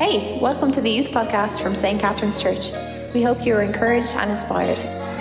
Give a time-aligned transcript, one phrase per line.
[0.00, 2.00] Hey, welcome to the Youth Podcast from St.
[2.00, 2.70] Catherine's Church.
[3.12, 4.78] We hope you are encouraged and inspired.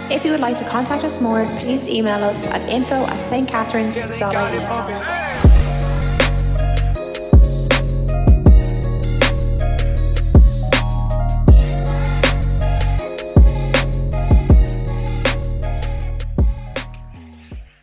[0.10, 4.30] If you would like to contact us more, please email us at info at stcatharines.ie.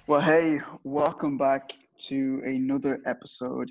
[0.07, 1.77] Well, hey, welcome back
[2.07, 3.71] to another episode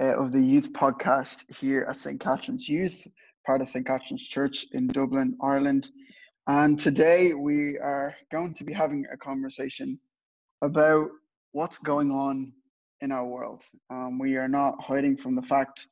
[0.00, 2.20] uh, of the Youth Podcast here at St.
[2.20, 3.06] Catherine's Youth,
[3.46, 3.86] part of St.
[3.86, 5.90] Catherine's Church in Dublin, Ireland.
[6.46, 9.98] And today we are going to be having a conversation
[10.62, 11.08] about
[11.52, 12.52] what's going on
[13.00, 13.62] in our world.
[13.90, 15.86] Um, we are not hiding from the fact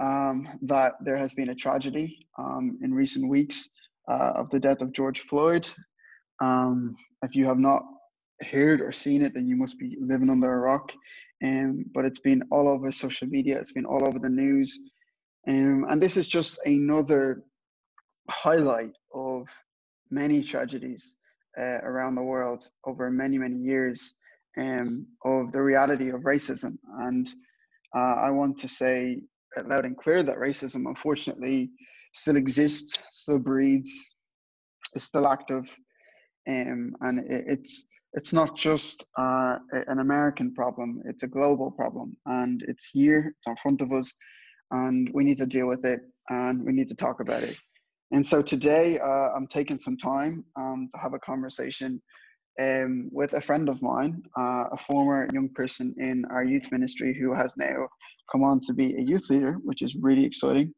[0.00, 3.68] um, that there has been a tragedy um, in recent weeks
[4.08, 5.68] uh, of the death of George Floyd.
[6.40, 7.82] Um, if you have not
[8.50, 10.92] heard or seen it, then you must be living under a rock.
[11.42, 14.78] Um, but it's been all over social media, it's been all over the news.
[15.48, 17.42] Um, and this is just another
[18.30, 19.46] highlight of
[20.10, 21.16] many tragedies
[21.58, 24.14] uh, around the world over many, many years
[24.58, 26.76] um, of the reality of racism.
[27.00, 27.28] And
[27.96, 29.22] uh, I want to say
[29.64, 31.70] loud and clear that racism, unfortunately,
[32.14, 33.90] still exists, still breeds,
[34.94, 35.64] is still active.
[36.48, 42.16] Um, and it, it's it's not just uh, an American problem, it's a global problem.
[42.26, 44.14] And it's here, it's in front of us,
[44.70, 47.56] and we need to deal with it and we need to talk about it.
[48.12, 52.00] And so today uh, I'm taking some time um, to have a conversation
[52.60, 57.16] um, with a friend of mine, uh, a former young person in our youth ministry
[57.18, 57.86] who has now
[58.30, 60.74] come on to be a youth leader, which is really exciting,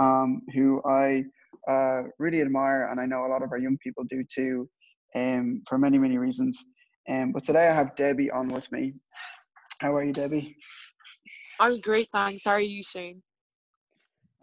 [0.00, 1.24] um, who I
[1.68, 4.68] uh, really admire, and I know a lot of our young people do too
[5.14, 6.64] um, for many, many reasons.
[7.08, 8.94] Um, but today I have Debbie on with me.
[9.80, 10.56] How are you, Debbie?
[11.60, 12.44] I'm great, thanks.
[12.44, 13.22] How are you, Shane?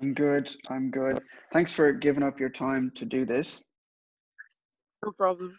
[0.02, 0.54] I'm good.
[0.70, 1.22] I'm good.
[1.54, 3.64] Thanks for giving up your time to do this.
[5.04, 5.58] No problem.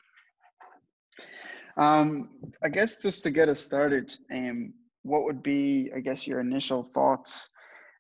[1.77, 2.31] Um,
[2.63, 4.73] I guess just to get us started, um,
[5.03, 7.49] what would be, I guess, your initial thoughts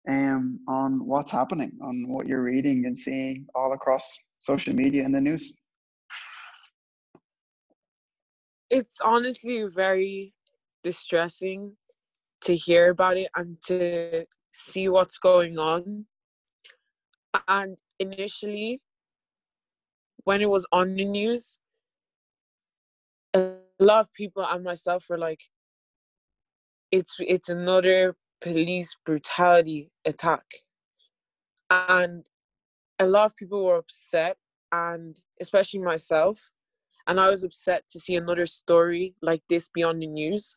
[0.08, 5.14] um, on what's happening, on what you're reading and seeing all across social media and
[5.14, 5.52] the news?
[8.70, 10.34] It's honestly very
[10.82, 11.76] distressing
[12.42, 16.06] to hear about it and to see what's going on.
[17.46, 18.80] And initially,
[20.24, 21.58] when it was on the news,
[23.34, 25.40] a lot of people and myself were like,
[26.90, 30.44] it's it's another police brutality attack.
[31.70, 32.26] And
[32.98, 34.36] a lot of people were upset
[34.72, 36.50] and especially myself
[37.06, 40.54] and I was upset to see another story like this be on the news.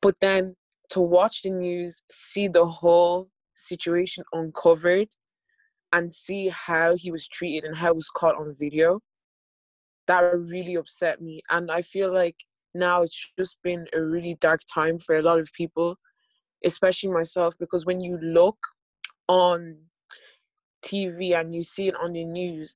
[0.00, 0.56] But then
[0.90, 5.08] to watch the news, see the whole situation uncovered,
[5.92, 9.00] and see how he was treated and how it was caught on video,
[10.06, 11.42] that really upset me.
[11.50, 12.36] And I feel like
[12.74, 15.98] now it's just been a really dark time for a lot of people,
[16.64, 18.56] especially myself, because when you look
[19.28, 19.76] on
[20.84, 22.74] TV and you see it on the news,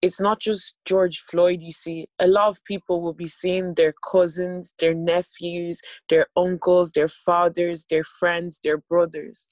[0.00, 2.06] it's not just George Floyd, you see.
[2.20, 7.84] A lot of people will be seeing their cousins, their nephews, their uncles, their fathers,
[7.90, 9.48] their friends, their brothers.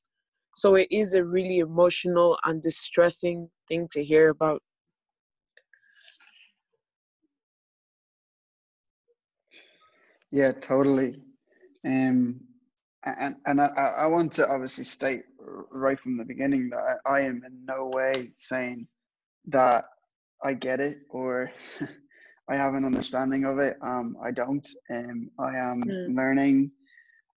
[0.54, 4.62] So it is a really emotional and distressing thing to hear about.
[10.32, 11.20] Yeah, totally.
[11.84, 12.40] Um,
[13.04, 17.20] and and I, I want to obviously state right from the beginning that I, I
[17.20, 18.88] am in no way saying
[19.46, 19.84] that
[20.44, 21.50] I get it or
[22.48, 23.76] I have an understanding of it.
[23.82, 24.66] Um, I don't.
[24.90, 26.14] Um, I am mm.
[26.14, 26.70] learning.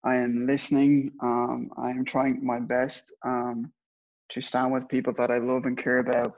[0.03, 1.11] I am listening.
[1.23, 3.71] Um, I am trying my best um,
[4.29, 6.33] to stand with people that I love and care about.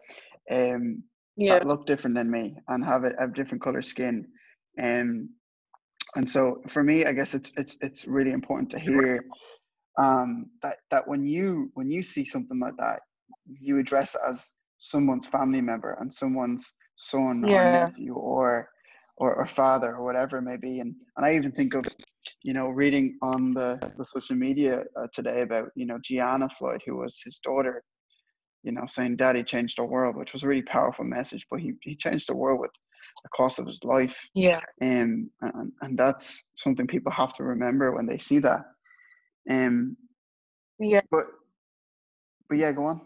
[0.51, 1.03] Um,
[1.39, 1.53] yeah.
[1.53, 4.27] that look different than me and have a, different color skin.
[4.81, 5.29] Um,
[6.15, 9.23] and so for me, I guess it's it's it's really important to hear
[9.97, 13.01] um, that that when you when you see something like that,
[13.47, 17.55] you address it as someone's family member and someone's son yeah.
[17.55, 18.69] or nephew or,
[19.17, 20.79] or or father or whatever it may be.
[20.79, 21.85] And and I even think of
[22.43, 26.81] you know reading on the the social media uh, today about you know Gianna Floyd,
[26.85, 27.83] who was his daughter.
[28.63, 31.45] You know, saying "Daddy changed the world," which was a really powerful message.
[31.49, 32.71] But he, he changed the world with
[33.23, 34.19] the cost of his life.
[34.33, 34.59] Yeah.
[34.81, 38.61] Um, and and that's something people have to remember when they see that.
[39.49, 39.95] Um.
[40.77, 41.01] Yeah.
[41.09, 41.23] But
[42.49, 43.01] but yeah, go on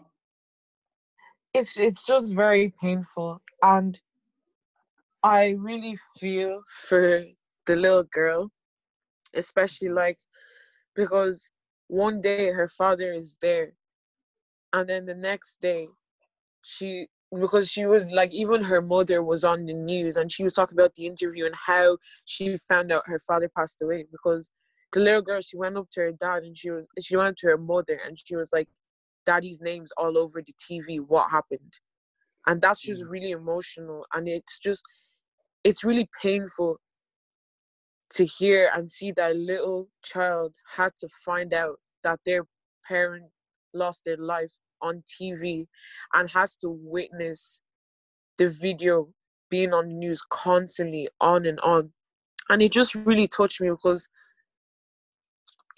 [1.54, 4.00] it's it's just very painful and
[5.22, 7.22] i really feel for
[7.66, 8.50] the little girl
[9.34, 10.18] especially like
[10.94, 11.50] because
[11.86, 13.72] one day her father is there
[14.72, 15.86] and then the next day
[16.62, 17.06] she
[17.40, 20.78] because she was like even her mother was on the news and she was talking
[20.78, 24.50] about the interview and how she found out her father passed away because
[24.92, 27.36] the little girl she went up to her dad and she was she went up
[27.36, 28.68] to her mother and she was like
[29.26, 31.78] daddy's name's all over the tv what happened
[32.46, 33.10] and that's just mm.
[33.10, 34.82] really emotional and it's just
[35.64, 36.78] it's really painful
[38.10, 42.46] to hear and see that little child had to find out that their
[42.86, 43.24] parent
[43.72, 45.66] lost their life on TV
[46.12, 47.60] and has to witness
[48.38, 49.08] the video
[49.50, 51.92] being on the news constantly on and on.
[52.48, 54.06] And it just really touched me because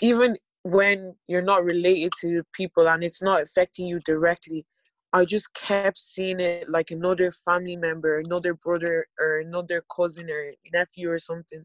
[0.01, 4.67] even when you're not related to people and it's not affecting you directly,
[5.13, 10.53] I just kept seeing it like another family member, another brother or another cousin or
[10.75, 11.63] nephew or something.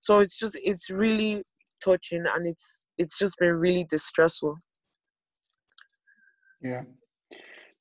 [0.00, 1.42] So it's just it's really
[1.82, 4.58] touching and it's it's just been really distressful.
[6.60, 6.82] Yeah,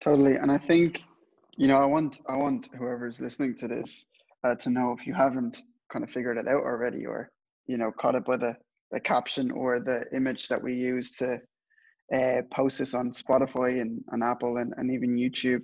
[0.02, 0.38] totally.
[0.38, 1.02] And I think,
[1.58, 4.06] you know, I want I want whoever's listening to this
[4.46, 7.30] uh, to know if you haven't kind of figured it out already, or
[7.68, 8.56] you know, caught up by the
[8.92, 11.38] the caption or the image that we use to
[12.14, 15.62] uh, post this on Spotify and, and Apple and, and even YouTube.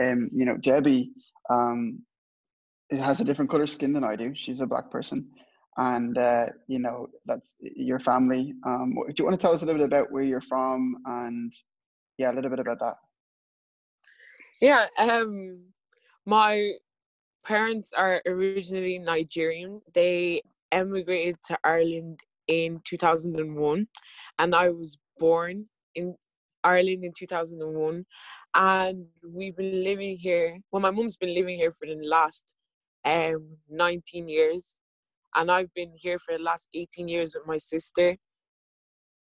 [0.00, 1.12] Um, you know, Debbie
[1.50, 2.02] um,
[2.90, 4.32] has a different color skin than I do.
[4.34, 5.28] She's a black person.
[5.76, 8.54] And, uh, you know, that's your family.
[8.64, 11.52] Um, do you want to tell us a little bit about where you're from and
[12.18, 12.94] yeah, a little bit about that.
[14.60, 15.60] Yeah, um,
[16.26, 16.72] my
[17.44, 19.82] parents are originally Nigerian.
[19.94, 20.42] They
[20.72, 23.86] emigrated to Ireland in 2001,
[24.38, 26.16] and I was born in
[26.62, 28.04] Ireland in 2001.
[28.56, 30.58] And we've been living here.
[30.70, 32.54] Well, my mom's been living here for the last
[33.04, 34.78] um 19 years,
[35.34, 38.16] and I've been here for the last 18 years with my sister.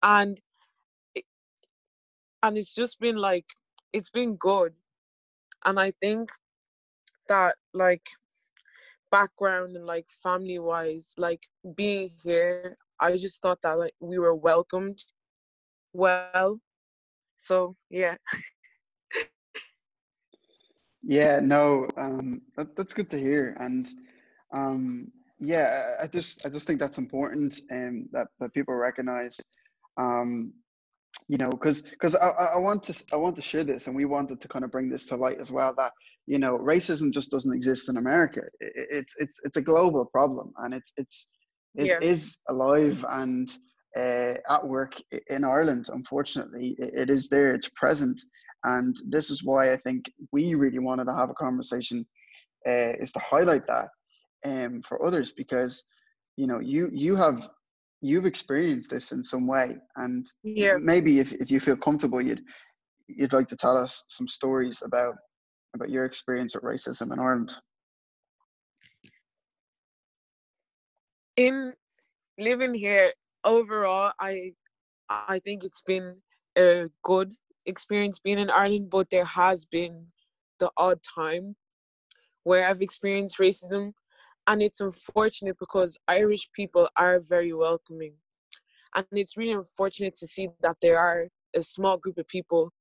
[0.03, 0.41] And
[2.43, 3.47] and it's just been like
[3.93, 4.73] it's been good
[5.65, 6.31] and i think
[7.29, 8.06] that like
[9.11, 11.43] background and like family wise like
[11.76, 14.99] being here i just thought that like we were welcomed
[15.93, 16.60] well.
[17.37, 18.16] So yeah.
[21.02, 23.88] Yeah no um that, that's good to hear and
[24.54, 25.10] um
[25.40, 29.37] yeah i just i just think that's important and um, that that people recognize
[29.96, 30.52] um
[31.28, 34.05] you know because because I, I want to i want to share this and we
[34.05, 35.93] wanted to kind of bring this to light as well that
[36.26, 38.43] you know racism just doesn't exist in america.
[38.60, 41.26] It, it's it's it's a global problem and it's it's
[41.74, 41.98] it yeah.
[42.00, 43.50] is alive and
[43.96, 44.94] uh, at work
[45.28, 46.76] in ireland unfortunately.
[46.78, 48.20] It, it is there it's present.
[48.64, 52.06] And this is why i think we really wanted to have a conversation
[52.66, 53.88] uh, is to highlight that
[54.44, 55.82] um, for others because
[56.36, 57.48] you know you you have
[58.02, 59.76] you've experienced this in some way.
[59.96, 60.74] And yeah.
[60.80, 62.42] maybe if, if you feel comfortable you'd
[63.08, 65.14] you'd like to tell us some stories about
[65.74, 67.54] about your experience with racism in ireland
[71.37, 71.73] in
[72.38, 73.12] living here
[73.44, 74.52] overall i
[75.08, 76.17] i think it's been
[76.56, 77.32] a good
[77.67, 80.06] experience being in ireland but there has been
[80.61, 81.55] the odd time
[82.44, 83.93] where i've experienced racism
[84.46, 88.15] and it's unfortunate because Irish people are very welcoming.
[88.94, 92.72] And it's really unfortunate to see that there are a small group of people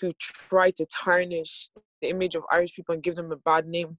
[0.00, 1.68] who try to tarnish
[2.00, 3.98] the image of Irish people and give them a bad name.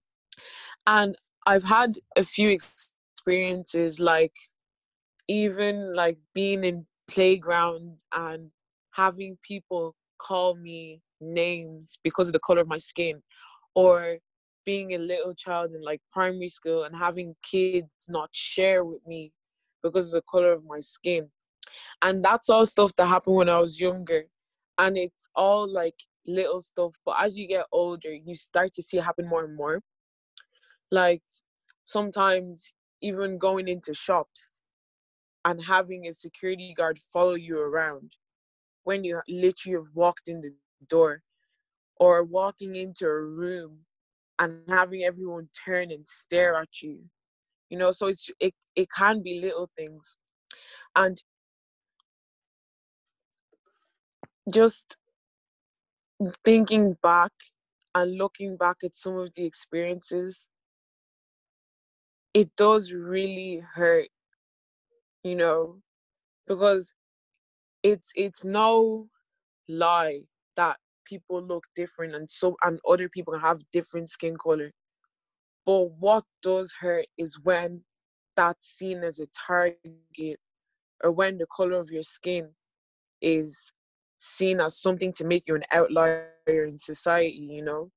[0.88, 2.50] And I've had a few
[3.26, 4.34] experiences like
[5.28, 8.52] even like being in playgrounds and
[8.92, 13.22] having people call me names because of the color of my skin
[13.74, 14.18] or
[14.66, 19.32] being a little child in like primary school and having kids not share with me
[19.84, 21.28] because of the color of my skin.
[22.02, 24.26] And that's all stuff that happened when I was younger.
[24.78, 25.96] And it's all like
[26.28, 26.94] little stuff.
[27.06, 29.82] But as you get older, you start to see it happen more and more.
[30.92, 31.22] Like
[31.86, 34.54] sometimes even going into shops
[35.44, 38.14] and having a security guard follow you around
[38.84, 40.54] when you literally have walked in the
[40.90, 41.22] door
[41.98, 43.80] or walking into a room
[44.40, 47.00] and having everyone turn and stare at you
[47.70, 50.18] you know so it's it, it can be little things.
[50.96, 51.22] And
[54.52, 54.96] just
[56.44, 57.32] thinking back
[57.94, 60.48] and looking back at some of the experiences
[62.36, 64.10] it does really hurt
[65.24, 65.78] you know
[66.48, 66.94] because
[67.82, 69.08] it's it's no
[69.68, 70.20] lie
[70.56, 74.72] that people look different and so and other people have different skin color
[75.66, 77.82] but what does hurt is when
[78.36, 80.40] that's seen as a target
[81.04, 82.50] or when the color of your skin
[83.22, 83.72] is
[84.18, 87.90] seen as something to make you an outlier in society, you know.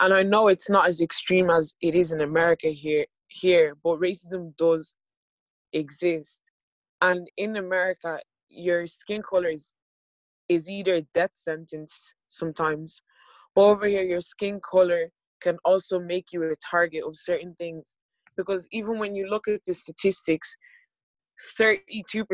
[0.00, 4.00] And I know it's not as extreme as it is in America here here, but
[4.00, 4.94] racism does
[5.72, 6.40] exist.
[7.00, 8.18] And in America,
[8.48, 9.72] your skin color is
[10.48, 13.02] is either death sentence sometimes,
[13.54, 15.10] but over here your skin color
[15.40, 17.96] can also make you a target of certain things.
[18.36, 20.56] Because even when you look at the statistics,
[21.58, 22.24] 32%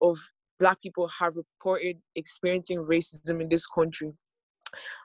[0.00, 0.18] of
[0.60, 4.12] black people have reported experiencing racism in this country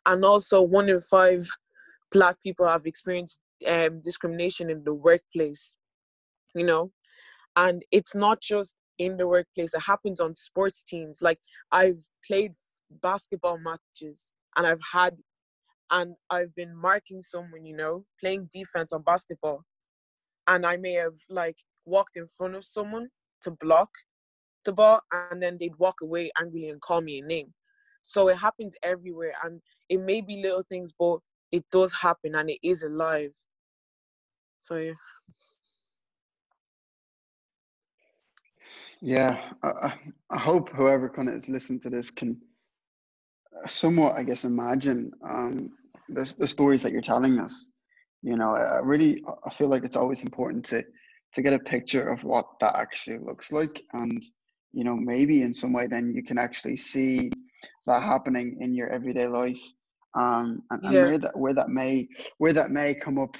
[0.05, 1.45] and also one in five
[2.11, 5.75] black people have experienced um, discrimination in the workplace
[6.55, 6.91] you know
[7.55, 11.39] and it's not just in the workplace it happens on sports teams like
[11.71, 12.51] i've played
[13.01, 15.15] basketball matches and i've had
[15.91, 19.63] and i've been marking someone you know playing defense on basketball
[20.47, 21.55] and i may have like
[21.85, 23.07] walked in front of someone
[23.41, 23.89] to block
[24.63, 25.01] the ball
[25.31, 27.53] and then they'd walk away angrily and call me a name.
[28.03, 31.19] So it happens everywhere and it may be little things, but
[31.51, 33.31] it does happen and it is alive.
[34.63, 34.93] So yeah.
[39.01, 39.93] Yeah, I,
[40.29, 42.39] I hope whoever kind of is listening to this can
[43.67, 45.71] somewhat, I guess, imagine um,
[46.07, 47.67] the, the stories that you're telling us.
[48.21, 50.81] You know, I really I feel like it's always important to
[51.33, 54.23] to get a picture of what that actually looks like and
[54.71, 57.31] you know maybe in some way then you can actually see
[57.87, 59.61] that happening in your everyday life
[60.15, 60.89] um, and, yeah.
[60.89, 63.35] and where that where that may where that may come up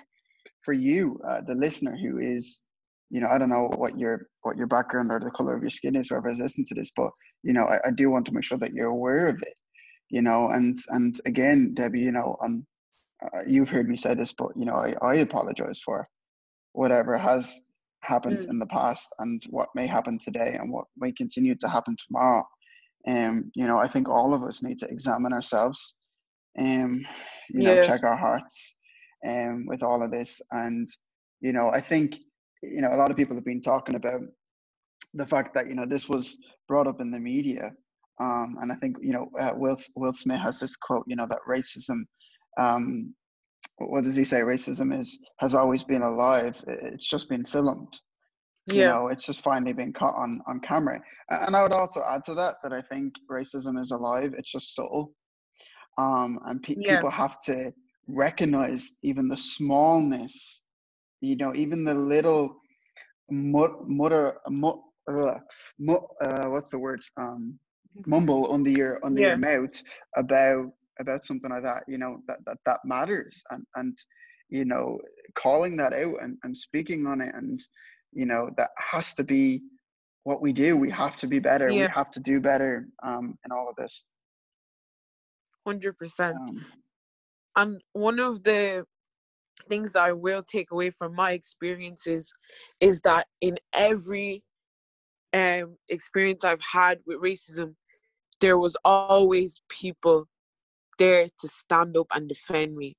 [0.64, 2.62] for you uh, the listener who is
[3.10, 5.70] you know i don't know what your what your background or the color of your
[5.70, 7.12] skin is whoever's listening to this but
[7.44, 9.60] you know I, I do want to make sure that you're aware of it
[10.10, 12.66] you know and and again debbie you know um,
[13.24, 16.06] uh, you've heard me say this but you know i, I apologize for
[16.74, 17.62] whatever has
[18.04, 18.50] happened mm.
[18.50, 22.44] in the past and what may happen today and what may continue to happen tomorrow.
[23.08, 25.96] And um, you know, I think all of us need to examine ourselves
[26.58, 27.06] and um,
[27.50, 28.76] you know, check our hearts
[29.28, 30.42] um, with all of this.
[30.52, 30.88] And,
[31.42, 32.18] you know, I think,
[32.62, 34.22] you know, a lot of people have been talking about
[35.14, 36.38] the fact that, you know, this was
[36.68, 37.72] brought up in the media.
[38.22, 41.28] Um, and I think, you know, uh, Will, Will Smith has this quote, you know,
[41.28, 42.04] that racism
[42.60, 43.14] um,
[43.78, 44.42] what does he say?
[44.42, 46.62] Racism is has always been alive.
[46.68, 48.00] It's just been filmed.
[48.68, 48.74] Yeah.
[48.74, 51.00] You know, it's just finally been caught on on camera.
[51.30, 54.34] And I would also add to that that I think racism is alive.
[54.38, 55.14] It's just subtle,
[55.98, 56.96] um, and pe- yeah.
[56.96, 57.72] people have to
[58.08, 60.62] recognize even the smallness.
[61.22, 62.58] You know, even the little
[63.30, 64.38] mutter,
[65.08, 67.02] uh, uh, what's the word?
[67.18, 67.60] Um,
[68.06, 69.28] mumble under your under yeah.
[69.30, 69.82] your mouth
[70.18, 73.98] about about something like that you know that that, that matters and and
[74.50, 74.98] you know
[75.36, 77.60] calling that out and, and speaking on it and
[78.12, 79.62] you know that has to be
[80.24, 81.86] what we do we have to be better yeah.
[81.86, 84.06] we have to do better um in all of this
[85.68, 86.66] 100% um,
[87.56, 88.84] and one of the
[89.70, 92.34] things that i will take away from my experiences
[92.80, 94.44] is that in every
[95.34, 97.76] um experience i've had with racism
[98.44, 100.28] there was always people
[101.00, 102.96] there to stand up and defend me.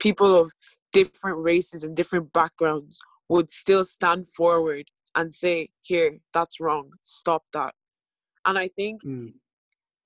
[0.00, 0.52] People of
[0.92, 4.84] different races and different backgrounds would still stand forward
[5.14, 7.74] and say, Here, that's wrong, stop that.
[8.44, 9.32] And I think mm.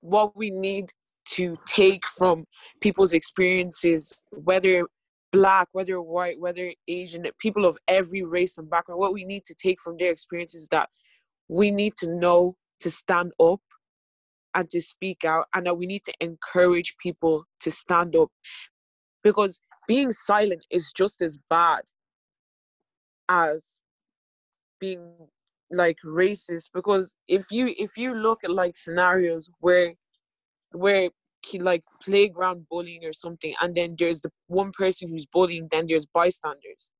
[0.01, 0.91] what we need
[1.31, 2.45] to take from
[2.81, 4.85] people's experiences, whether
[5.31, 9.55] black, whether white, whether Asian, people of every race and background, what we need to
[9.55, 10.89] take from their experiences is that
[11.47, 13.59] we need to know to stand up
[14.53, 18.29] and to speak out and that we need to encourage people to stand up.
[19.23, 21.81] Because being silent is just as bad
[23.29, 23.81] as
[24.79, 25.11] being
[25.71, 26.69] like racist.
[26.73, 29.93] Because if you if you look at like scenarios where
[30.71, 31.09] where
[31.59, 36.05] like playground bullying or something and then there's the one person who's bullying then there's
[36.05, 36.91] bystanders.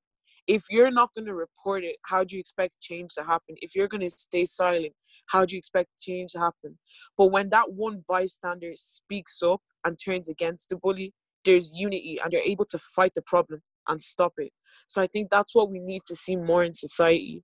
[0.48, 3.56] If you're not going to report it how do you expect change to happen?
[3.58, 4.94] If you're going to stay silent
[5.27, 6.77] how do you expect change to happen?
[7.17, 11.13] But when that one bystander speaks up and turns against the bully
[11.46, 14.51] there's unity and they're able to fight the problem and stop it.
[14.88, 17.44] So i think that's what we need to see more in society.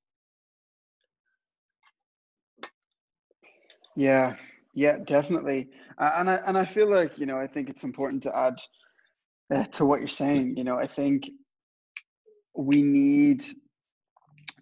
[3.95, 4.35] Yeah
[4.73, 8.35] yeah definitely and i and i feel like you know i think it's important to
[8.35, 8.57] add
[9.53, 11.29] uh, to what you're saying you know i think
[12.55, 13.43] we need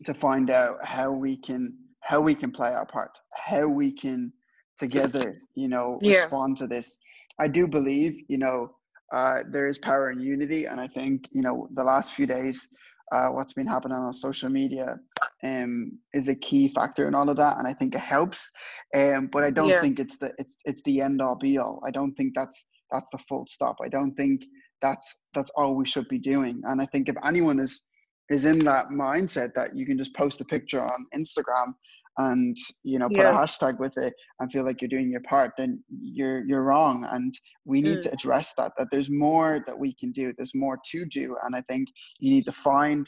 [0.05, 4.31] to find out how we can how we can play our part how we can
[4.77, 6.21] together you know yeah.
[6.21, 6.97] respond to this
[7.39, 8.69] i do believe you know
[9.13, 12.69] uh, there is power in unity and i think you know the last few days
[13.11, 14.97] uh, what's been happening on social media
[15.43, 18.51] um, is a key factor in all of that, and I think it helps.
[18.95, 19.81] Um, but I don't Yeah.
[19.81, 21.81] think it's the it's it's the end all be all.
[21.85, 23.77] I don't think that's that's the full stop.
[23.83, 24.45] I don't think
[24.81, 26.61] that's that's all we should be doing.
[26.65, 27.83] And I think if anyone is
[28.29, 31.73] is in that mindset that you can just post a picture on Instagram
[32.17, 35.51] and you know put a hashtag with it and feel like you're doing your part,
[35.57, 37.07] then you're you're wrong.
[37.11, 37.33] And
[37.65, 38.01] we need Mm.
[38.03, 38.73] to address that.
[38.77, 40.31] That there's more that we can do.
[40.37, 41.37] There's more to do.
[41.43, 41.87] And I think
[42.19, 43.07] you need to find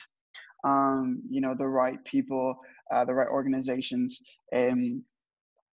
[0.63, 2.55] um, you know the right people,
[2.91, 4.19] uh, the right organizations,
[4.55, 5.03] um,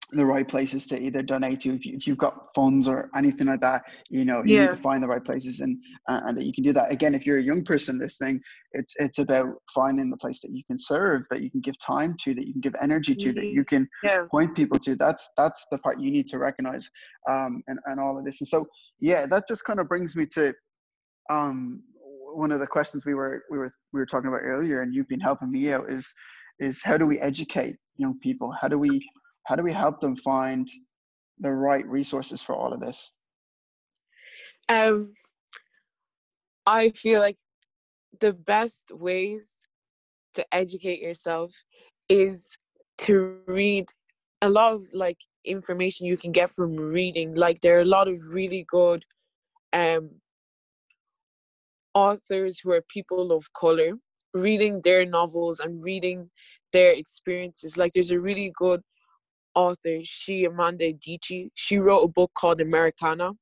[0.08, 3.46] the right places to either donate to if, you, if you've got funds or anything
[3.46, 6.44] like that you know you need to find the right places and uh, and that
[6.44, 6.90] you can do that.
[6.92, 8.40] Again if you're a young person listening
[8.72, 12.16] it's it's about finding the place that you can serve that you can give time
[12.22, 14.24] to that you can give energy to that you can Yeah.
[14.30, 14.96] point people to.
[14.96, 16.88] That's that's the part you need to recognize
[17.28, 18.40] um and, and all of this.
[18.40, 18.66] And so
[19.00, 20.52] yeah that just kind of brings me to
[21.30, 21.82] um
[22.34, 25.08] one of the questions we were we were we were talking about earlier and you've
[25.08, 26.14] been helping me out is
[26.60, 28.52] is how do we educate young people?
[28.60, 29.00] How do we
[29.44, 30.68] how do we help them find
[31.38, 33.12] the right resources for all of this
[34.68, 35.14] Um,
[36.66, 37.38] I feel like
[38.20, 39.56] the best ways
[40.34, 41.54] to educate yourself
[42.08, 42.56] is
[42.98, 43.88] to read
[44.42, 47.34] a lot of like information you can get from reading.
[47.34, 49.04] Like there are a lot of really good
[49.72, 50.10] um
[51.94, 53.92] authors who are people of color
[54.34, 56.30] reading their novels and reading
[56.72, 57.76] their experiences.
[57.76, 58.82] Like there's a really good
[59.58, 61.50] author, Chimamanda Adichie.
[61.54, 63.32] She wrote a book called Americanah.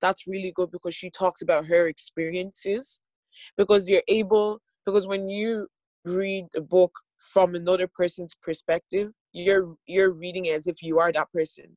[0.00, 3.00] That's really good because she talks about her experiences.
[3.56, 5.66] Because you're able, because when you
[6.04, 11.32] read a book from another person's perspective, you're you're reading as if you are that
[11.32, 11.68] person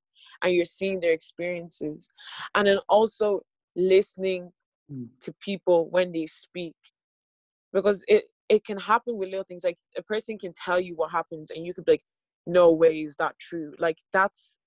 [0.41, 2.09] and you're seeing their experiences.
[2.55, 3.41] And then also
[3.75, 4.51] listening
[4.91, 5.07] Mm.
[5.21, 6.75] to people when they speak.
[7.73, 11.11] Because it, it can happen with little things like a person can tell you what
[11.11, 12.03] happens and you could be like,
[12.45, 13.73] no way is that true.
[13.79, 14.57] Like that's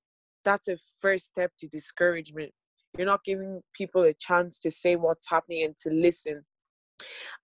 [0.44, 2.52] that's a first step to discouragement.
[2.96, 6.44] You're not giving people a chance to say what's happening and to listen.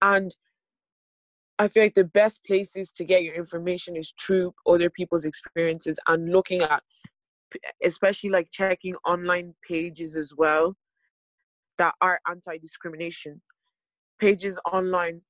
[0.02, 0.34] And
[1.58, 5.98] I feel like the best places to get your information is through other people's experiences
[6.08, 6.82] and looking at,
[7.84, 10.74] especially like checking online pages as well
[11.78, 13.40] that are anti discrimination.
[14.18, 15.20] Pages online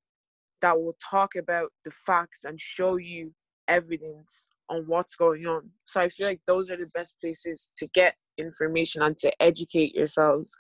[0.61, 3.35] that will talk about the facts and show you
[3.69, 5.71] evidence on what's going on.
[5.85, 9.95] So I feel like those are the best places to get information and to educate
[9.95, 10.55] yourselves.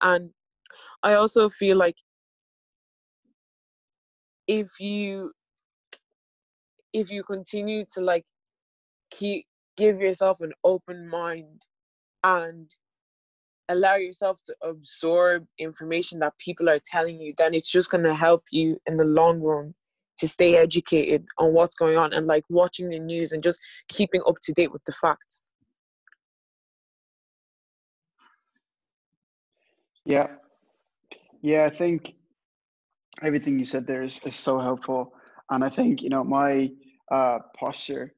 [0.00, 0.30] And
[1.02, 1.96] I also feel like
[4.46, 5.32] if you
[6.92, 8.24] if you continue to like
[9.10, 11.62] keep give yourself an open mind
[12.24, 12.70] and
[13.68, 18.14] allow yourself to absorb information that people are telling you then it's just going to
[18.14, 19.74] help you in the long run
[20.18, 24.22] to stay educated on what's going on and like watching the news and just keeping
[24.28, 25.50] up to date with the facts.
[30.04, 30.28] Yeah.
[31.42, 32.14] Yeah i think
[33.22, 35.12] everything you said there is, is so helpful.
[35.50, 36.70] And i think you know my
[37.10, 38.14] uh posture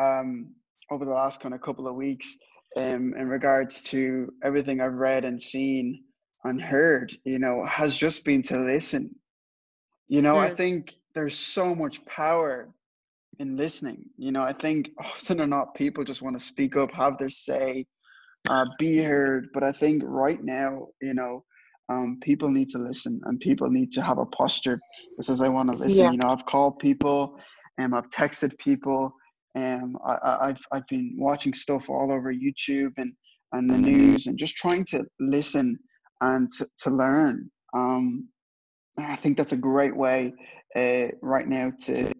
[0.00, 0.54] um
[0.90, 2.36] over the last kind of couple of weeks
[2.76, 6.04] um in regards to everything i've read and seen
[6.44, 9.14] and heard you know has just been to listen.
[10.08, 10.56] You know i Mm.
[10.56, 12.68] think there's so much power
[13.38, 16.92] in listening you know i think often or not people just want to speak up
[16.92, 17.84] have their say
[18.50, 21.44] uh, be heard but i think right now you know
[21.88, 24.78] um, people need to listen and people need to have a posture
[25.16, 26.10] that says i want to listen Yeah.
[26.12, 27.38] you know i've called people
[27.78, 29.12] and i've texted people
[29.54, 33.12] and I, I, I've, I've been watching stuff all over youtube and,
[33.52, 35.78] and the news and just trying to listen
[36.20, 38.28] and to, to learn um,
[38.98, 40.32] I think that's a great way
[40.76, 42.12] uh, right now to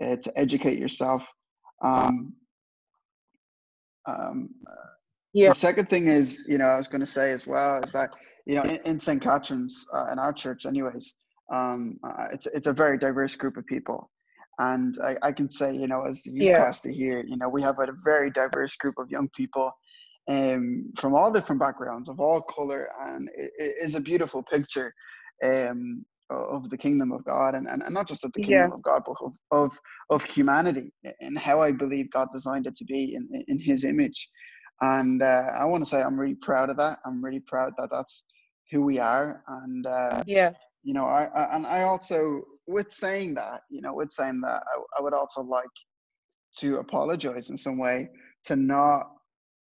[0.00, 1.26] uh, to educate yourself.
[1.82, 2.34] Um,
[4.06, 4.50] um,
[5.32, 7.92] yeah The second thing is, you know, I was going to say as well is
[7.92, 8.10] that
[8.46, 9.20] you know in, in St.
[9.20, 11.14] Catherine's uh, in our church, anyways,
[11.52, 14.10] um, uh, it's it's a very diverse group of people,
[14.58, 16.64] and I, I can say, you know, as the youth Yeah.
[16.64, 19.70] pastor here, you know, we have a very diverse group of young people.
[20.28, 24.92] Um, from all different backgrounds, of all color, and it, it is a beautiful picture.
[25.44, 28.74] Um, of the kingdom of God and, and, and not just of the kingdom Yeah.
[28.74, 32.84] of God, but of, of, of humanity and how I believe God designed it to
[32.84, 34.28] be in, in his image.
[34.80, 36.98] And uh, I want to say I'm really proud of that.
[37.06, 38.24] I'm really proud that that's
[38.70, 39.42] who we are.
[39.48, 43.94] And, uh, yeah you know, I, I, and I also, with saying that, you know,
[43.94, 45.66] with saying that, I, I would also like
[46.58, 48.08] to apologize in some way
[48.44, 49.08] to not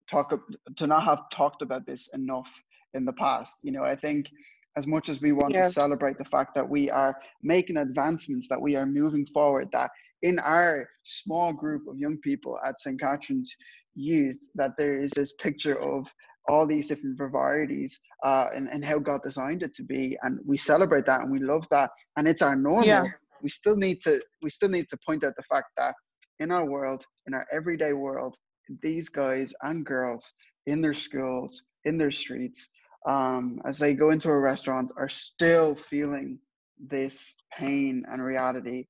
[0.10, 0.34] talk,
[0.78, 2.52] to not have talked about this enough
[2.94, 3.56] in the past.
[3.64, 4.30] You know, I think
[4.76, 5.68] as much as we want Yeah.
[5.68, 9.92] to celebrate the fact that we are making advancements, that we are moving forward, that
[10.22, 13.00] in our small group of young people at St.
[13.00, 13.56] Catherine's
[13.96, 16.12] Youth that there is this picture of
[16.50, 20.18] all these different varieties uh, and, and how God designed it to be.
[20.24, 21.92] And we celebrate that and we love that.
[22.18, 22.86] And it's our normal.
[22.88, 23.06] Yeah.
[23.42, 25.94] We still need to we still need to point out the fact that
[26.40, 28.36] in our world, in our everyday world,
[28.82, 30.32] these guys and girls
[30.66, 32.70] in their schools, in their streets,
[33.06, 36.40] um, as they go into a restaurant, are still feeling
[36.80, 38.86] this pain and reality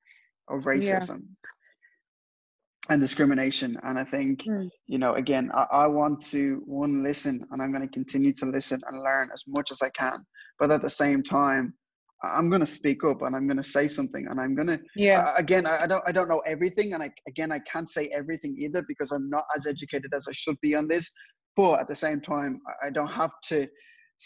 [0.50, 1.24] of racism
[2.90, 3.78] and discrimination.
[3.84, 4.70] And I think, Mm.
[4.88, 8.46] you know, again, I, I want to one listen, and I'm going to continue to
[8.46, 10.26] listen and learn as much as I can.
[10.60, 11.74] But at the same time,
[12.24, 14.80] I'm going to speak up and I'm going to say something, and I'm going to
[14.96, 15.20] Yeah.
[15.22, 18.08] uh, again I, I don't i don't know everything and i again i can't say
[18.08, 21.12] everything either because i'm not as educated as i should be on this
[21.56, 23.68] but at the same time I don't have to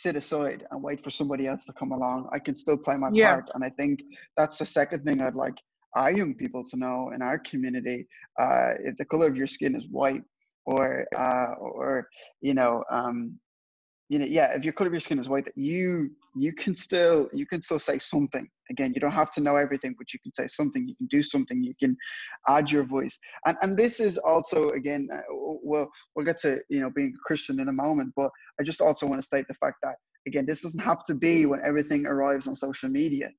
[0.04, 3.10] sit aside and wait for somebody else to come along i can still play my
[3.12, 3.34] Yeah.
[3.34, 4.04] part and i think
[4.38, 5.58] that's the second thing i'd like
[5.96, 8.06] our young people to know in our community
[8.40, 10.24] uh, if the color of your skin is white
[10.66, 12.08] or uh, or
[12.42, 13.40] you know um,
[14.10, 16.76] you know yeah if your color of your skin is white that you you can
[16.76, 20.20] still you can still say something again you don't have to know everything but you
[20.20, 21.96] can say something you can do something you can
[22.48, 23.18] add your voice.
[23.46, 25.22] And and this is also again uh,
[25.64, 28.82] well we'll get to you know being a christian in a moment but i just
[28.82, 29.96] also want to state the fact that
[30.28, 33.30] again this doesn't have to be when everything arrives on social media.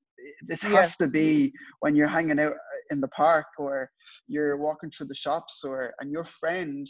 [0.42, 3.88] This has to be when you're hanging out uh, in the park or
[4.26, 6.88] you're walking through the shops or and your friend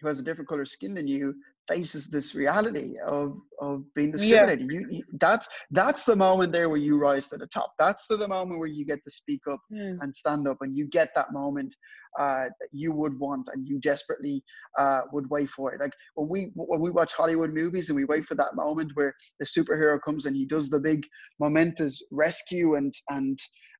[0.00, 1.34] who has a different color skin than you
[1.70, 3.28] faces this reality of
[3.60, 4.16] of being Yeah.
[4.16, 4.70] discriminated.
[4.70, 7.72] You, you that's that's the moment there where you rise to the top.
[7.78, 9.98] That's the, the moment where you get to speak up Mm.
[10.02, 11.74] and stand up, and you get that moment
[12.18, 14.42] uh, that you would want and you desperately
[14.78, 15.80] uh, would wait for it.
[15.80, 19.14] Like when we when we watch Hollywood movies and we wait for that moment where
[19.38, 21.06] the superhero comes and he does the big
[21.38, 23.38] momentous rescue and and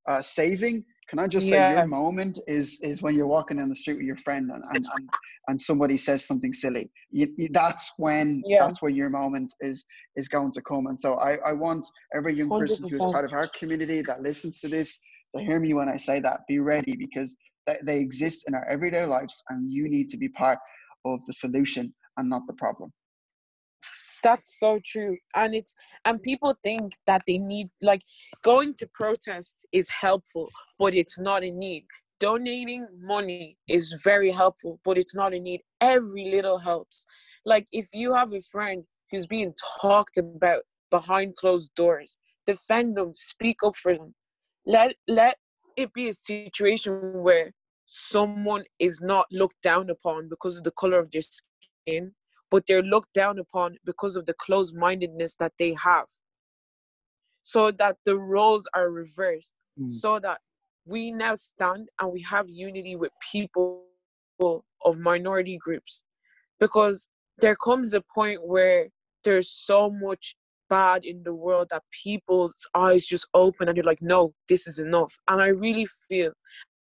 [0.08, 0.84] uh, saving.
[1.10, 1.70] Can I just say Yeah.
[1.70, 4.62] your um, moment is is when you're walking down the street with your friend and
[4.70, 5.08] and, and,
[5.48, 6.88] and somebody says something silly.
[7.10, 8.60] You, you, that's when Yeah.
[8.60, 10.86] that's when your moment is is going to come.
[10.86, 14.22] And so I, I want every young person who is part of our community that
[14.22, 14.98] listens to this
[15.34, 16.42] to hear me when I say that.
[16.48, 20.28] Be ready because they, they exist in our everyday lives, and you need to be
[20.28, 20.58] part
[21.04, 22.92] of the solution and not the problem.
[24.22, 25.16] That's so true.
[25.34, 28.02] And it's and people think that they need like
[28.42, 31.86] going to protest is helpful, but it's not a need.
[32.18, 35.62] Donating money is very helpful, but it's not a need.
[35.80, 37.06] Every little helps.
[37.44, 43.12] Like if you have a friend who's being talked about behind closed doors, defend them,
[43.14, 44.14] speak up for them.
[44.66, 45.36] Let let
[45.76, 47.52] it be a situation where
[47.86, 52.12] someone is not looked down upon because of the color of their skin
[52.50, 56.06] but they're looked down upon because of the closed mindedness that they have.
[57.42, 59.90] So that the roles are reversed, Mm.
[59.90, 60.40] so that
[60.84, 63.86] we now stand and we have unity with people
[64.84, 66.04] of minority groups.
[66.58, 67.06] Because
[67.38, 68.88] there comes a point where
[69.24, 70.34] there's so much
[70.68, 74.78] bad in the world that people's eyes just open and they're like, no, this is
[74.78, 75.18] enough.
[75.28, 76.32] And I really feel,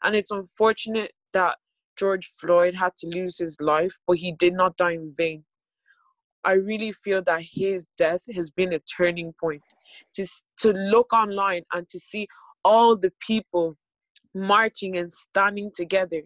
[0.03, 1.57] and it's unfortunate that
[1.97, 5.43] George Floyd had to lose his life, but he did not die in vain.
[6.47, 9.61] I really feel that his death has been a turning point.
[10.15, 10.25] To,
[10.59, 12.27] to look online and to see
[12.63, 13.75] all the people
[14.33, 16.21] marching and standing together.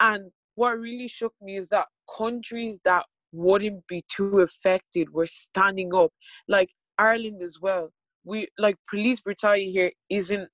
[0.00, 1.86] And what really shook me is that
[2.18, 6.10] countries that wouldn't be too affected were standing up,
[6.48, 7.90] like Ireland as well.
[8.24, 10.48] We like police brutality here isn't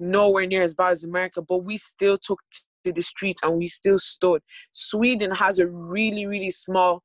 [0.00, 2.40] nowhere near as bad as America, but we still took
[2.84, 4.42] to the streets and we still stood.
[4.72, 7.04] Sweden has a really, really small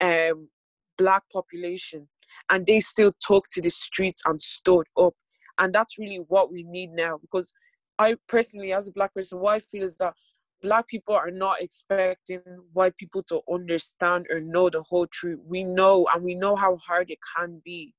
[0.00, 0.48] um,
[0.98, 2.08] black population,
[2.50, 5.14] and they still took to the streets and stood up.
[5.58, 7.18] And that's really what we need now.
[7.18, 7.52] Because
[7.98, 10.14] I personally, as a black person, what I feel is that
[10.62, 12.40] black people are not expecting
[12.72, 15.40] white people to understand or know the whole truth.
[15.46, 17.94] We know, and we know how hard it can be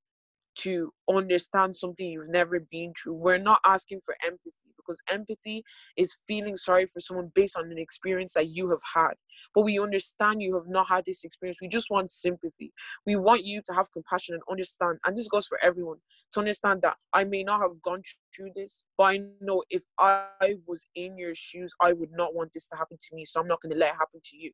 [0.59, 3.13] to understand something you've never been through.
[3.13, 5.63] We're not asking for empathy because empathy
[5.97, 9.13] is feeling sorry for someone based on an experience that you have had.
[9.53, 11.59] But we understand you have not had this experience.
[11.61, 12.73] We just want sympathy.
[13.05, 14.99] We want you to have compassion and understand.
[15.05, 15.97] And this goes for everyone
[16.33, 18.01] to understand that I may not have gone
[18.35, 22.51] through this, but I know if I was in your shoes, I would not want
[22.53, 23.25] this to happen to me.
[23.25, 24.51] So I'm not going to let it happen to you.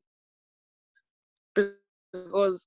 [2.12, 2.66] Because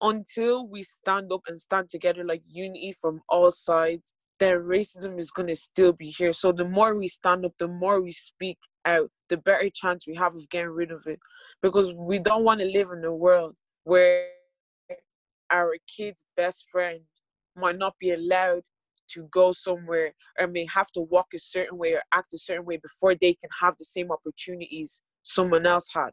[0.00, 5.30] until we stand up and stand together like unity from all sides, then racism is
[5.30, 6.32] going to still be here.
[6.32, 10.14] So the more we stand up, the more we speak out, the better chance we
[10.14, 11.18] have of getting rid of it.
[11.62, 14.28] Because we don't want to live in a world where
[15.50, 17.00] our kid's best friend
[17.56, 18.62] might not be allowed
[19.08, 22.64] to go somewhere or may have to walk a certain way or act a certain
[22.64, 26.10] way before they can have the same opportunities someone else had.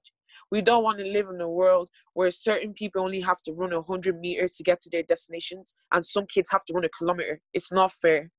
[0.52, 3.74] We don't want to live in a world where certain people only have to run
[3.74, 7.42] 100 meters to get to their destinations and some kids have to run a kilometer.
[7.54, 8.32] It's not fair.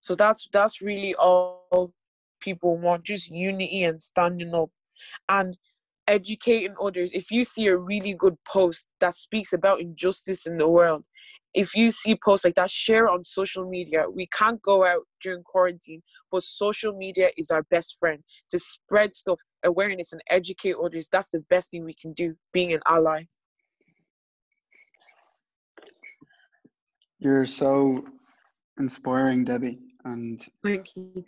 [0.00, 1.92] So that's that's really all
[2.40, 4.70] people want just unity and standing up
[5.28, 5.56] and
[6.06, 7.10] educating others.
[7.12, 11.04] If you see a really good post that speaks about injustice in the world,
[11.54, 14.04] if you see posts like that, share on social media.
[14.08, 19.14] We can't go out during quarantine, but social media is our best friend to spread
[19.14, 21.08] stuff, awareness, and educate others.
[21.10, 23.24] That's the best thing we can do, being an ally.
[27.18, 28.04] You're so
[28.78, 29.78] inspiring, Debbie.
[30.04, 31.24] And thank you.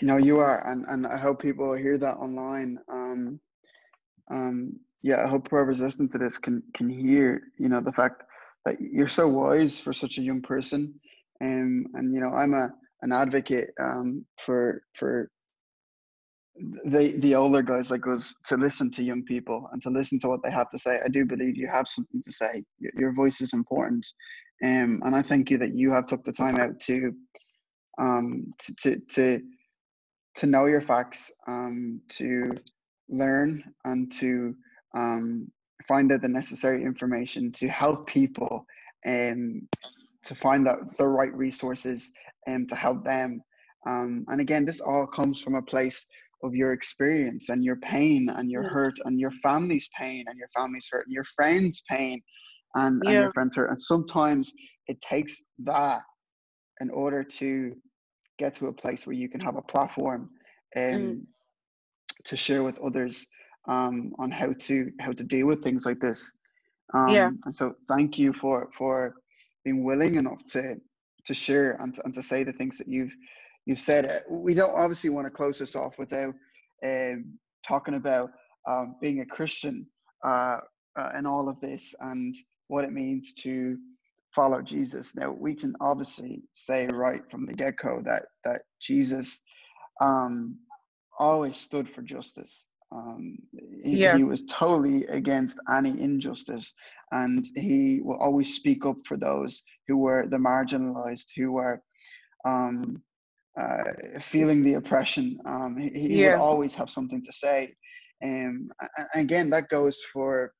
[0.00, 2.78] No, you are, and and I hope people hear that online.
[2.90, 3.40] Um,
[4.30, 8.22] um, yeah, I hope whoever's listening to this can can hear, you know, the fact
[8.78, 10.94] you're so wise for such a young person.
[11.40, 12.70] Um, and you know, I'm a
[13.02, 15.30] an advocate um, for for
[16.84, 20.28] the the older guys like us to listen to young people and to listen to
[20.28, 21.00] what they have to say.
[21.04, 22.62] I do believe you have something to say.
[22.78, 24.06] Your, your voice is important,
[24.64, 27.12] um, and I thank you that you have took the time out to
[27.98, 29.40] um, to, to to
[30.36, 32.52] to know your facts, um, to
[33.08, 34.54] learn, and to
[34.94, 35.50] um,
[35.88, 38.66] find out the necessary information to help people
[39.04, 39.88] and um,
[40.24, 42.12] to find out the right resources
[42.46, 43.42] and to help them.
[43.86, 46.06] Um, and again, this all comes from a place
[46.44, 50.48] of your experience and your pain and your hurt and your family's pain and your
[50.54, 52.20] family's hurt and your friends' pain
[52.74, 53.10] and, yeah.
[53.10, 53.70] and your friends' hurt.
[53.70, 54.52] And sometimes
[54.88, 56.02] it takes that
[56.80, 57.74] in order to
[58.38, 60.30] get to a place where you can have a platform
[60.76, 61.20] um, mm.
[62.24, 63.26] to share with others
[63.68, 66.32] um, on how to how to deal with things like this.
[66.94, 67.30] Um, yeah.
[67.44, 69.14] And so, thank you for for
[69.64, 70.76] being willing enough to
[71.26, 73.14] to share and to, and to say the things that you've
[73.66, 74.10] you've said.
[74.10, 76.34] Uh, we don't obviously want to close this off without
[76.84, 78.30] um, talking about
[78.68, 79.86] um, being a Christian
[80.24, 80.58] uh,
[80.98, 82.34] uh, in all of this and
[82.68, 83.78] what it means to
[84.34, 85.14] follow Jesus.
[85.14, 89.42] Now we can obviously say right from the get go that that Jesus
[90.00, 90.58] um,
[91.18, 92.68] always stood for justice.
[92.94, 93.38] Um,
[93.82, 94.16] he, yeah.
[94.16, 96.74] he, was totally against any injustice,
[97.12, 101.82] and he will always speak up for those who were the marginalized, who were
[102.44, 103.02] um,
[103.58, 103.84] uh,
[104.20, 105.38] feeling the oppression.
[105.46, 106.32] Um, he, he yeah.
[106.32, 107.72] would always have something to say.
[108.22, 110.52] Um, and again, that goes for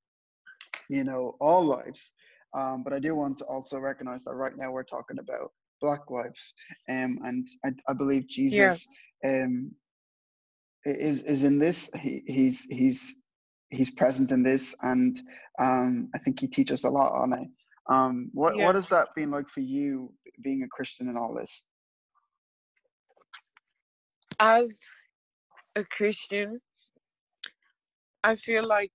[0.88, 2.12] you know all lives.
[2.54, 6.10] Um, but I do want to also recognize that right now we're talking about Black
[6.10, 6.54] lives,
[6.88, 8.86] um, and I, I believe Jesus
[9.24, 9.44] yeah.
[9.44, 9.72] um,
[10.84, 11.90] is is in this.
[12.00, 13.16] He, he's he's
[13.70, 15.20] he's present in this, and
[15.58, 17.48] um, I think he teaches a lot on it.
[17.90, 18.66] Um, what yeah.
[18.66, 21.64] what has that been like for you, being a Christian in all this?
[24.38, 24.78] As
[25.76, 26.60] a Christian,
[28.24, 28.92] I feel like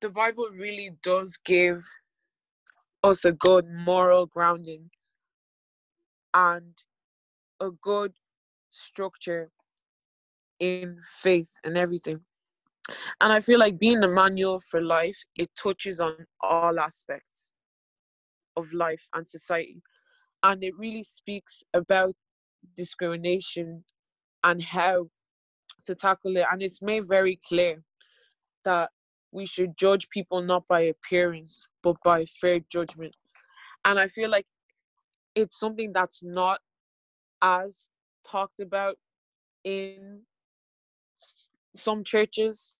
[0.00, 1.82] the Bible really does give
[3.02, 4.90] us a good moral grounding
[6.34, 6.74] and
[7.60, 8.12] a good
[8.70, 9.50] structure
[10.58, 12.20] in faith and everything.
[13.20, 17.52] And I feel like being a manual for life, it touches on all aspects
[18.56, 19.82] of life and society.
[20.42, 22.14] And it really speaks about
[22.76, 23.84] discrimination
[24.42, 25.08] and how
[25.86, 26.46] to tackle it.
[26.50, 27.82] And it's made very clear
[28.64, 28.90] that
[29.32, 33.14] we should judge people not by appearance, but by fair judgment.
[33.84, 34.46] And I feel like
[35.34, 36.60] it's something that's not
[37.42, 37.86] as
[38.28, 38.96] talked about
[39.64, 40.22] in
[41.74, 42.72] some churches.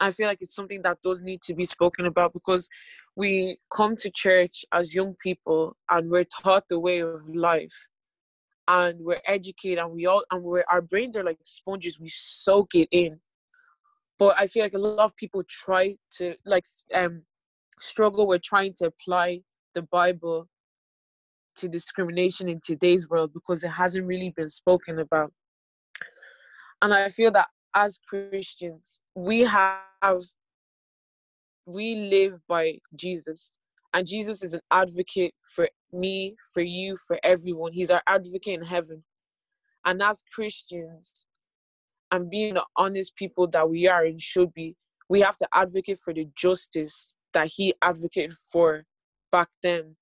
[0.00, 2.68] I feel like it's something that does need to be spoken about because
[3.16, 7.86] we come to church as young people and we're taught the way of life
[8.68, 12.74] and we're educated and we all and we're our brains are like sponges we soak
[12.74, 13.18] it in
[14.18, 16.64] but i feel like a lot of people try to like
[16.94, 17.22] um
[17.80, 19.40] struggle with trying to apply
[19.74, 20.48] the bible
[21.56, 25.32] to discrimination in today's world because it hasn't really been spoken about.
[26.80, 29.80] And I feel that as Christians, we have,
[31.66, 33.52] we live by Jesus.
[33.94, 37.72] And Jesus is an advocate for me, for you, for everyone.
[37.72, 39.04] He's our advocate in heaven.
[39.84, 41.26] And as Christians,
[42.10, 44.76] and being the honest people that we are and should be,
[45.08, 48.84] we have to advocate for the justice that he advocated for
[49.30, 49.96] back then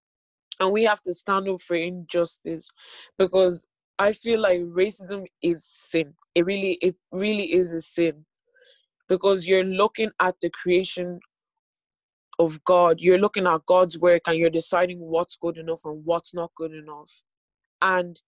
[0.61, 2.71] and we have to stand up for injustice
[3.19, 3.67] because
[3.99, 6.15] I feel like racism is sin.
[6.35, 8.25] It really, it really is a sin
[9.09, 11.21] because you're looking at the creation
[12.39, 13.01] of God.
[13.01, 16.73] You're looking at God's work and you're deciding what's good enough and what's not good
[16.73, 17.11] enough.
[17.83, 18.21] And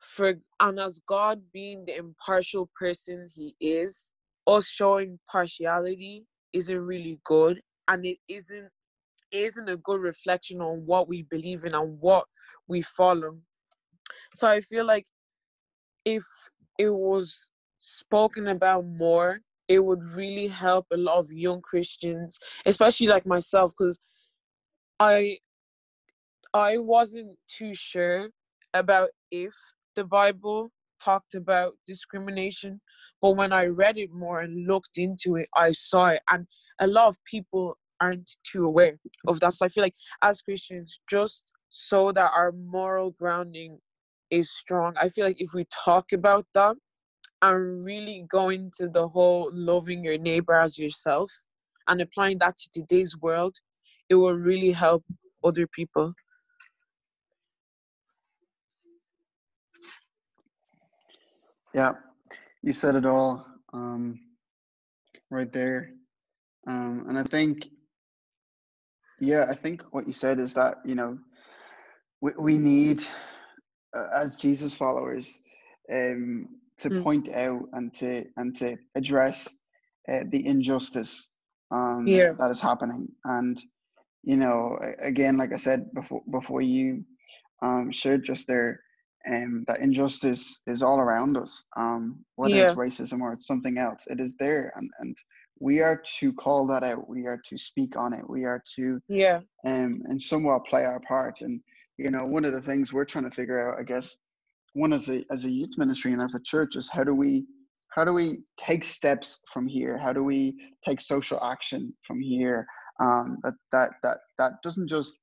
[0.00, 4.10] for and as God being the impartial person he is,
[4.46, 8.70] us showing partiality isn't really good and it isn't
[9.32, 12.24] isn't a good reflection on what we believe in and what
[12.66, 13.38] we follow.
[14.34, 15.06] So I feel like
[16.04, 16.24] if
[16.78, 23.06] it was spoken about more, it would really help a lot of young Christians, especially
[23.06, 23.98] like myself, because
[24.98, 25.38] I
[26.54, 28.30] I wasn't too sure
[28.72, 29.54] about if
[29.94, 32.80] the Bible talked about discrimination,
[33.20, 36.46] but when I read it more and looked into it, I saw it, and
[36.80, 39.52] a lot of people aren't too aware of that.
[39.52, 43.78] So I feel like as Christians, just so that our moral grounding
[44.30, 46.76] is strong, I feel like if we talk about that
[47.42, 51.30] and really go into the whole loving your neighbor as yourself
[51.86, 53.56] and applying that to today's world,
[54.08, 55.04] it will really help
[55.44, 56.14] other people.
[61.74, 61.92] Yeah,
[62.62, 64.18] you said it all um,
[65.30, 65.90] right there.
[66.66, 67.68] Um, and I think,
[69.20, 71.18] yeah, I think what you said is that, you know,
[72.20, 73.04] we, we need,
[73.96, 75.40] uh, as Jesus followers,
[75.92, 77.02] um, to mm.
[77.02, 79.56] point out and to and to address
[80.08, 81.30] uh, the injustice
[81.70, 82.32] um, yeah.
[82.38, 83.08] that is happening.
[83.24, 83.60] And
[84.22, 87.04] you know, again, like I said before, before you
[87.62, 88.80] um, shared just there,
[89.30, 91.64] um, that injustice is all around us.
[91.76, 92.66] Um, whether yeah.
[92.66, 95.16] it's racism or it's something else, it is there, and and
[95.60, 97.08] we are to call that out.
[97.08, 98.28] We are to speak on it.
[98.28, 101.40] We are to yeah, um, and somewhat play our part.
[101.40, 101.60] And
[101.96, 104.16] you know, one of the things we're trying to figure out, I guess,
[104.74, 107.44] one as a as a youth ministry and as a church is how do we
[107.94, 109.98] how do we take steps from here?
[109.98, 110.54] How do we
[110.86, 112.66] take social action from here?
[113.00, 115.18] Um, that that that that doesn't just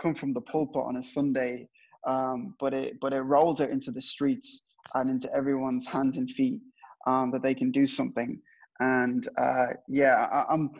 [0.00, 1.68] come from the pulpit on a Sunday,
[2.06, 4.62] um, but it but it rolls out into the streets
[4.94, 6.60] and into everyone's hands and feet
[7.06, 8.40] um, that they can do something.
[8.84, 10.70] And uh, yeah, I, am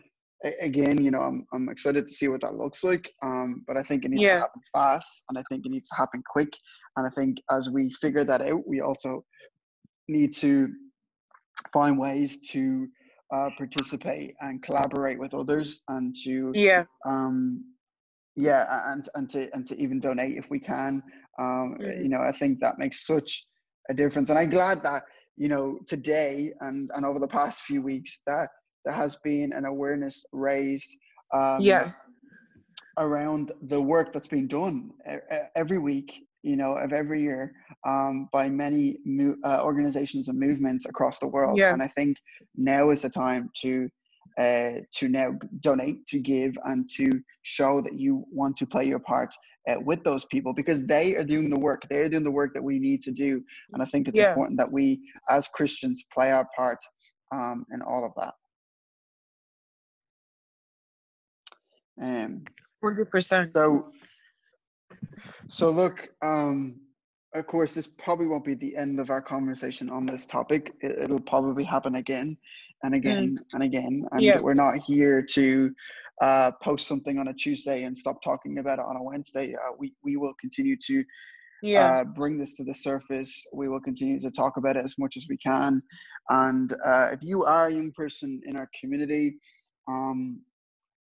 [0.61, 3.11] again, you know, I'm I'm excited to see what that looks like.
[3.23, 4.35] Um, but I think it needs yeah.
[4.35, 6.53] to happen fast, and I think it needs to happen quick.
[6.97, 9.25] And I think as we figure that out, we also
[10.09, 10.69] need to
[11.73, 12.87] find ways to
[13.35, 17.65] uh, participate and collaborate with others and to yeah um
[18.37, 21.03] yeah and and to and to even donate if we can
[21.39, 22.03] um mm.
[22.03, 23.47] you know i think that makes such
[23.91, 25.05] a difference and i'm glad that
[25.37, 28.49] you know today and and over the past few weeks that
[28.85, 30.91] there has been an awareness raised
[31.33, 31.91] um yeah
[32.99, 34.91] around the work that's being done
[35.57, 37.53] every week you know, of every year
[37.87, 41.59] um, by many mo- uh, organizations and movements across the world.
[41.59, 41.73] Yeah.
[41.73, 42.19] And I think
[42.55, 43.89] now is the time to
[44.39, 48.99] uh, to now donate, to give, and to show that you want to play your
[48.99, 49.35] part
[49.69, 51.83] uh, with those people because they are doing the work.
[51.89, 53.43] They are doing the work that we need to do.
[53.73, 54.31] And I think it's yeah.
[54.31, 56.79] important that we, as Christians, play our part
[57.33, 58.35] um, in all of that.
[62.03, 62.45] Um,
[62.83, 63.53] Hundred percent.
[63.53, 63.89] So
[65.49, 66.81] so look, um,
[67.35, 70.75] of course, this probably won't be the end of our conversation on this topic.
[70.81, 72.37] It, will probably happen again
[72.85, 73.45] and again mm.
[73.55, 74.07] and again.
[74.13, 74.39] And yeah.
[74.41, 75.75] we're not here to
[76.23, 79.55] uh, post something on a Tuesday and stop talking about it on a Wednesday.
[79.55, 81.03] Uh, we we will continue to
[81.63, 81.87] yeah.
[81.87, 83.47] Uh, bring this to the surface.
[83.55, 85.83] We will continue to talk about it as much as we can.
[86.29, 89.39] And uh, if you are a young person in our community,
[89.89, 90.43] um,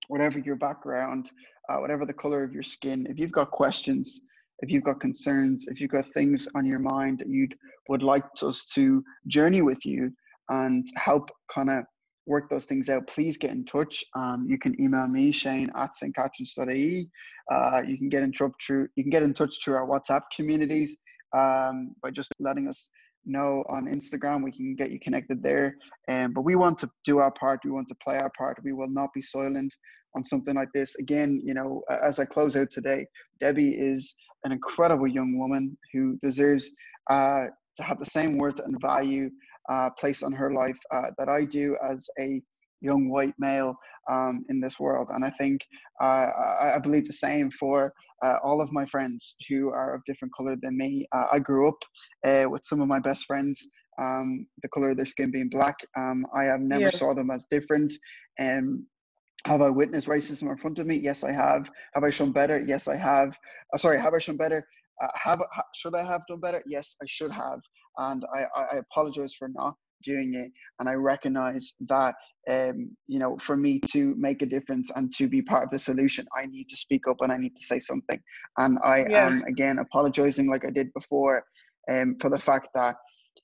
[0.09, 1.31] whatever your background,
[1.71, 4.21] uh, whatever the color of your skin, if you've got questions,
[4.59, 7.49] if you've got concerns, if you've got things on your mind that you
[7.89, 10.13] would like us to journey with you
[10.51, 11.85] and help kind of
[12.27, 14.05] work those things out, please get in touch.
[14.15, 17.09] Um, you can email me, Shane at stcatherines.ie.
[17.51, 20.23] Uh, you can get in touch through you can get in touch through our WhatsApp
[20.35, 20.97] communities
[21.37, 22.91] um, by just letting us
[23.25, 24.45] know on Instagram.
[24.45, 25.77] We can get you connected there.
[26.09, 27.61] Um, but we want to do our part.
[27.65, 28.59] We want to play our part.
[28.65, 29.75] We will not be silent
[30.17, 30.95] on something like this.
[30.97, 33.07] Again, you know, as I close out today,
[33.41, 36.71] Debbie is an incredible young woman who deserves
[37.11, 37.45] uh,
[37.77, 39.31] to have the same worth and value
[39.71, 42.43] uh, placed on her life uh, that I do as a
[42.81, 43.77] young white male
[44.11, 45.11] um, in this world.
[45.11, 45.61] And I think
[46.01, 46.05] uh,
[46.65, 47.93] I, I, believe the same for
[48.25, 51.07] uh, all of my friends who are of different color than me.
[51.15, 51.79] Uh, I grew up
[52.27, 53.69] uh, with some of my best friends.
[54.01, 56.91] Um, the color of their skin being black, um, I have never yeah.
[56.91, 57.93] saw them as different.
[58.39, 58.85] And
[59.45, 60.97] have I witnessed racism in front of me?
[60.97, 61.71] Yes, I have.
[61.95, 62.65] Have I shown better?
[62.67, 63.37] Yes, I have.
[63.73, 64.67] Uh, sorry, have I shown better?
[65.03, 65.41] Uh, have
[65.75, 66.63] should I have done better?
[66.67, 67.61] Yes, I should have,
[67.99, 72.15] and I, I, apologize for not doing it, and I recognize that
[72.49, 75.79] um, you know, for me to make a difference and to be part of the
[75.79, 78.19] solution, I need to speak up and I need to say something.
[78.57, 79.27] And I yeah.
[79.27, 81.45] am again apologizing, like I did before,
[81.91, 82.97] um, for the fact that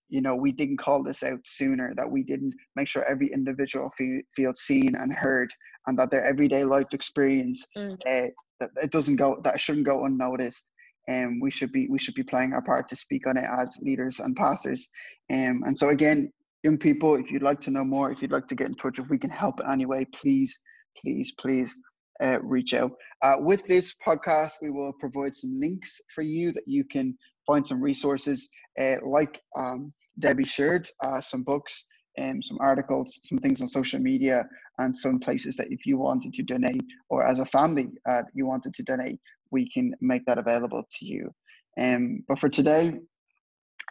[0.09, 3.90] you know we didn't call this out sooner, that we didn't make sure every individual
[3.99, 5.51] feel, feels seen and heard,
[5.86, 7.92] and that their everyday life experience mm.
[7.92, 8.28] uh,
[8.61, 10.66] that it doesn't go that it shouldn't go unnoticed.
[11.09, 13.78] And we should be we should be playing our part to speak on it as
[13.82, 14.88] leaders and pastors.
[15.30, 16.32] Um, and so again,
[16.62, 18.98] young people, if you'd like to know more, if you'd like to get in touch,
[18.98, 20.59] if we can help in any way, please,
[21.00, 21.76] please, please
[22.22, 22.92] uh, reach out.
[23.22, 27.66] Uh, with this podcast, we will provide some links for you that you can find
[27.66, 28.48] some resources,
[28.80, 31.86] uh, like um, Debbie shared, uh, some books,
[32.18, 34.42] um, some articles, some things on social media,
[34.78, 38.46] and some places that if you wanted to donate, or as a family uh, you
[38.46, 39.20] wanted to donate,
[39.51, 41.30] we can make that available to you.
[41.78, 42.99] Um, but for today,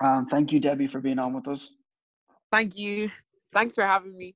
[0.04, 1.72] um, thank you, Debbie, for being on with us.
[2.52, 3.10] Thank you.
[3.54, 4.36] Thanks for having me.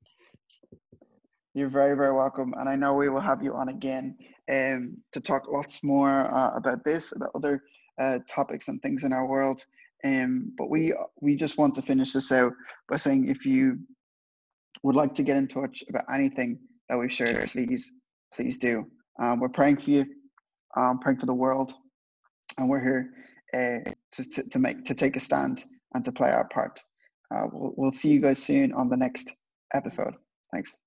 [1.54, 2.54] You're very, very welcome.
[2.58, 4.18] And I know we will have you on again
[4.52, 7.64] um, to talk lots more uh, about this, about other
[8.00, 9.66] uh, topics and things in our world.
[10.06, 12.54] Um, but we we just want to finish this out
[12.88, 13.80] by saying if you
[14.84, 17.92] would like to get in touch about anything that we've shared, please,
[18.34, 18.86] please do.
[19.22, 20.06] Um, we're praying for you,
[20.76, 21.74] um, praying for the world,
[22.58, 23.12] and we're here
[23.54, 25.64] uh, to, to, to make to take a stand
[25.94, 26.80] and to play our part.
[27.34, 29.32] Uh, we'll, we'll see you guys soon on the next
[29.74, 30.14] episode.
[30.54, 30.78] Thanks.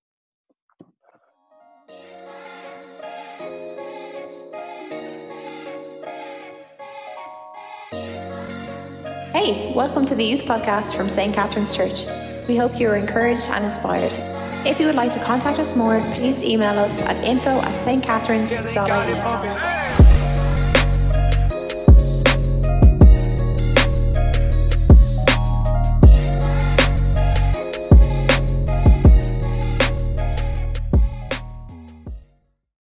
[9.32, 11.34] Hey, welcome to the Youth Podcast from St.
[11.34, 12.04] Catherine's Church.
[12.46, 14.12] We hope you are encouraged and inspired.
[14.64, 19.71] If you would like to contact us more, please email us at info at stcatherines.ie.